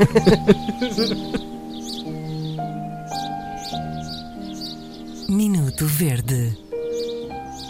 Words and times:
Minuto 5.28 5.86
Verde. 5.86 6.56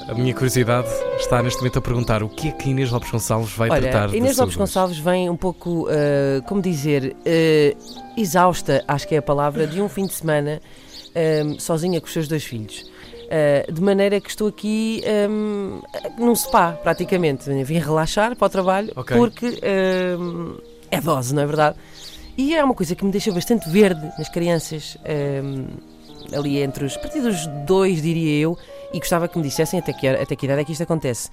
A 0.09 0.15
minha 0.15 0.33
curiosidade 0.35 0.89
está 1.19 1.43
neste 1.43 1.59
momento 1.59 1.79
a 1.79 1.83
perguntar 1.83 2.23
o 2.23 2.29
que 2.29 2.49
é 2.49 2.53
que 2.53 2.71
Inês 2.71 2.91
Lopes 2.91 3.11
Gonçalves 3.11 3.53
vai 3.55 3.71
Olha, 3.71 3.83
tratar 3.83 4.09
de 4.09 4.17
Inês 4.17 4.39
Lopes? 4.39 4.57
Gonçalves 4.57 4.99
vem 4.99 5.29
um 5.31 5.37
pouco, 5.37 5.87
eh, 5.91 6.41
como 6.47 6.61
dizer, 6.63 7.15
eh, 7.25 7.77
exausta, 8.17 8.83
acho 8.89 9.07
que 9.07 9.15
é 9.15 9.19
a 9.19 9.23
palavra, 9.23 9.67
de 9.67 9.81
um 9.81 9.89
fim 9.89 10.07
de 10.07 10.15
semana 10.15 10.61
eh, 11.15 11.45
sozinha 11.59 12.01
com 12.01 12.07
os 12.07 12.13
seus 12.13 12.27
dois 12.27 12.43
filhos. 12.45 12.91
Eh, 13.29 13.67
de 13.73 13.81
maneira 13.81 14.21
que 14.21 14.29
estou 14.31 14.49
aqui 14.49 15.01
eh, 15.05 15.29
num 16.19 16.35
spa, 16.35 16.73
praticamente. 16.73 17.49
Vim 17.63 17.79
relaxar 17.79 18.35
para 18.35 18.47
o 18.47 18.51
trabalho, 18.51 18.93
Ok. 18.97 19.17
porque 19.17 19.59
eh, 19.63 20.17
é 20.91 21.01
dose, 21.01 21.33
não 21.33 21.43
é 21.43 21.47
verdade? 21.47 21.77
E 22.37 22.55
é 22.55 22.65
uma 22.65 22.75
coisa 22.75 22.95
que 22.95 23.05
me 23.05 23.11
deixa 23.11 23.31
bastante 23.33 23.69
verde 23.69 24.01
nas 24.19 24.29
crianças, 24.29 24.97
eh, 25.05 25.43
ali 26.35 26.59
entre 26.63 26.85
os. 26.85 26.97
a 26.97 27.01
partir 27.01 27.21
dos 27.21 27.47
dois, 27.67 28.01
diria 28.01 28.41
eu, 28.41 28.57
e 28.93 28.99
gostava 28.99 29.29
que 29.29 29.37
me 29.39 29.45
dissessem 29.45 29.79
até 29.79 29.93
que, 29.93 30.07
até 30.07 30.35
que 30.37 30.47
idade 30.47 30.63
é 30.63 30.65
que 30.65 30.73
isto 30.73 30.83
acontece. 30.83 31.31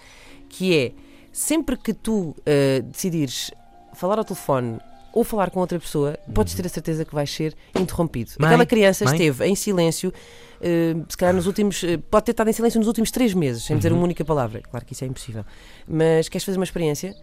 Que 0.49 0.75
é 0.77 0.91
sempre 1.31 1.77
que 1.77 1.93
tu 1.93 2.35
eh, 2.45 2.81
decidires 2.81 3.51
falar 3.93 4.17
ao 4.17 4.25
telefone 4.25 4.79
ou 5.13 5.23
falar 5.23 5.49
com 5.49 5.59
outra 5.59 5.79
pessoa, 5.79 6.17
podes 6.33 6.53
ter 6.53 6.65
a 6.65 6.69
certeza 6.69 7.03
que 7.03 7.13
vais 7.15 7.31
ser 7.31 7.55
interrompido. 7.79 8.31
Mãe, 8.39 8.49
Aquela 8.49 8.65
criança 8.67 9.03
mãe. 9.05 9.13
esteve 9.15 9.45
em 9.47 9.55
silêncio, 9.55 10.13
eh, 10.61 10.95
se 11.09 11.17
calhar 11.17 11.33
nos 11.33 11.47
últimos. 11.47 11.83
eh, 11.83 11.97
pode 11.97 12.25
ter 12.25 12.31
estado 12.31 12.49
em 12.49 12.53
silêncio 12.53 12.77
nos 12.79 12.87
últimos 12.87 13.09
três 13.11 13.33
meses, 13.33 13.63
sem 13.63 13.77
dizer 13.77 13.91
Uhum. 13.91 13.99
uma 13.99 14.03
única 14.05 14.23
palavra. 14.25 14.61
Claro 14.61 14.85
que 14.85 14.93
isso 14.93 15.03
é 15.03 15.07
impossível. 15.07 15.43
Mas 15.87 16.27
queres 16.29 16.43
fazer 16.45 16.57
uma 16.57 16.63
experiência? 16.65 17.15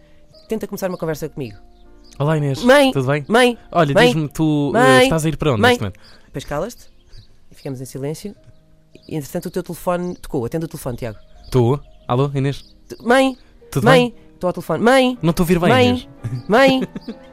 Tenta 0.49 0.67
começar 0.67 0.89
uma 0.89 0.97
conversa 0.97 1.29
comigo. 1.29 1.57
Olá 2.17 2.37
Inês, 2.37 2.63
Mãe! 2.63 2.91
tudo 2.91 3.07
bem? 3.07 3.25
Mãe! 3.27 3.57
Olha, 3.71 3.93
diz-me, 3.93 4.29
tu 4.29 4.71
eh, 4.75 4.79
Mãe! 4.79 5.03
estás 5.03 5.25
a 5.25 5.29
ir 5.29 5.37
para 5.37 5.51
onde 5.51 5.61
Mãe! 5.61 5.71
neste 5.71 5.81
momento? 5.81 5.99
Depois 6.25 6.45
calas-te 6.45 6.89
e 7.51 7.55
ficamos 7.55 7.81
em 7.81 7.85
silêncio. 7.85 8.35
E 9.07 9.15
entretanto 9.17 9.47
o 9.47 9.51
teu 9.51 9.61
telefone 9.61 10.15
tocou. 10.15 10.45
Atende 10.45 10.65
o 10.65 10.67
telefone, 10.67 10.97
Tiago. 10.97 11.19
Tu? 11.51 11.79
Alô, 12.07 12.31
Inês? 12.33 12.63
Tu- 12.87 13.03
Mãe! 13.05 13.37
Tudo 13.69 13.83
mãe! 13.85 13.99
bem? 14.11 14.15
Estou 14.33 14.47
ao 14.47 14.53
telefone. 14.53 14.83
Mãe! 14.83 15.17
Não 15.21 15.31
estou 15.31 15.43
a 15.43 15.45
ouvir 15.45 15.59
bem, 15.59 15.69
Mãe! 15.69 15.87
Inês. 15.89 16.07
Mãe! 16.47 16.81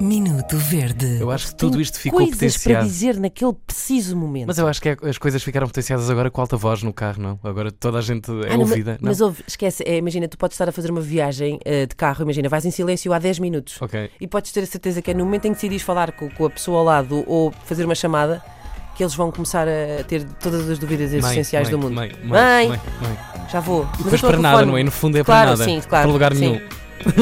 Minuto 0.00 0.56
Verde. 0.56 1.18
Eu 1.20 1.30
acho 1.30 1.48
que 1.48 1.54
tudo 1.56 1.80
isto 1.80 1.98
ficou 1.98 2.20
coisas 2.20 2.38
para 2.38 2.48
potenciado. 2.74 2.86
dizer 2.86 3.16
naquele 3.18 3.52
preciso 3.66 4.16
momento. 4.16 4.46
Mas 4.46 4.56
eu 4.58 4.68
acho 4.68 4.80
que 4.80 4.90
é- 4.90 4.96
as 5.02 5.18
coisas 5.18 5.42
ficaram 5.42 5.66
potenciadas 5.66 6.08
agora 6.08 6.30
com 6.30 6.40
alta 6.40 6.56
voz 6.56 6.82
no 6.84 6.92
carro, 6.92 7.20
não? 7.20 7.40
Agora 7.42 7.72
toda 7.72 7.98
a 7.98 8.00
gente 8.00 8.30
é 8.46 8.52
Ah, 8.52 8.56
não, 8.56 8.60
ouvida. 8.60 8.92
Mas, 8.92 9.00
não? 9.00 9.08
mas 9.08 9.20
ouve, 9.20 9.42
esquece, 9.46 9.82
é, 9.84 9.96
imagina, 9.96 10.28
tu 10.28 10.38
podes 10.38 10.54
estar 10.54 10.68
a 10.68 10.72
fazer 10.72 10.90
uma 10.92 11.00
viagem 11.00 11.58
eh, 11.64 11.86
de 11.86 11.96
carro, 11.96 12.22
imagina, 12.22 12.48
vais 12.48 12.64
em 12.64 12.70
silêncio 12.70 13.12
há 13.12 13.18
10 13.18 13.40
minutos 13.40 13.80
Ok. 13.82 14.08
e 14.20 14.26
podes 14.28 14.52
ter 14.52 14.60
a 14.60 14.66
certeza 14.66 15.02
que 15.02 15.10
é 15.10 15.14
no 15.14 15.24
momento 15.24 15.46
em 15.46 15.48
que 15.50 15.56
decidis 15.56 15.82
falar 15.82 16.12
com, 16.12 16.30
com 16.30 16.46
a 16.46 16.50
pessoa 16.50 16.78
ao 16.78 16.84
lado 16.84 17.24
ou 17.26 17.52
fazer 17.64 17.84
uma 17.84 17.94
chamada 17.96 18.40
que 18.94 19.02
eles 19.02 19.14
vão 19.14 19.30
começar 19.32 19.66
a 19.68 20.04
ter 20.04 20.24
todas 20.40 20.68
as 20.70 20.78
dúvidas 20.78 21.10
Mãe, 21.10 21.18
existenciais 21.18 21.68
mãe, 21.68 21.76
do 21.76 21.78
mundo. 21.84 21.94
Mãe, 21.94 22.12
mãe, 22.22 22.68
Mãe! 22.68 22.80
mãe. 23.00 23.18
Já 23.50 23.60
vou. 23.60 23.84
Mas 23.84 23.98
depois 24.04 24.20
para 24.20 24.38
nada, 24.38 24.64
não 24.66 24.76
é? 24.76 24.82
No 24.82 24.90
fundo 24.90 25.16
é 25.18 25.24
Claro, 25.24 25.48
para 25.50 25.58
nada. 25.58 25.64
sim, 25.64 25.80
claro. 25.88 26.04
Para 26.04 26.12
lugar 26.12 26.34
sim. 26.34 26.40
nenhum. 26.40 26.60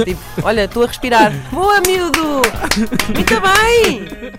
Tipo, 0.04 0.20
olha, 0.42 0.64
estou 0.64 0.84
a 0.84 0.86
respirar. 0.86 1.32
Boa, 1.52 1.80
miúdo! 1.80 2.42
Muito 3.14 3.40
bem! 3.40 4.32